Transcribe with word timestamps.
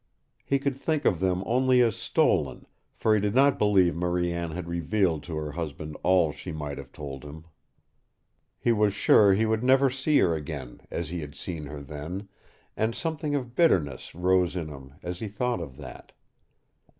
He 0.43 0.57
could 0.57 0.75
think 0.75 1.05
of 1.05 1.19
them 1.19 1.43
only 1.45 1.79
as 1.83 1.95
stolen, 1.95 2.65
for 2.95 3.13
he 3.13 3.21
did 3.21 3.35
not 3.35 3.59
believe 3.59 3.95
Marie 3.95 4.33
Anne 4.33 4.49
had 4.49 4.67
revealed 4.67 5.21
to 5.25 5.35
her 5.37 5.51
husband 5.51 5.95
all 6.01 6.31
she 6.31 6.51
might 6.51 6.79
have 6.79 6.91
told 6.91 7.23
him. 7.23 7.45
He 8.57 8.71
was 8.71 8.95
sure 8.95 9.35
he 9.35 9.45
would 9.45 9.63
never 9.63 9.91
see 9.91 10.17
her 10.17 10.33
again 10.33 10.81
as 10.89 11.09
he 11.09 11.19
had 11.19 11.35
seen 11.35 11.67
her 11.67 11.81
then, 11.81 12.29
and 12.75 12.95
something 12.95 13.35
of 13.35 13.53
bitterness 13.53 14.15
rose 14.15 14.55
in 14.55 14.69
him 14.69 14.95
as 15.03 15.19
he 15.19 15.27
thought 15.27 15.59
of 15.61 15.77
that. 15.77 16.13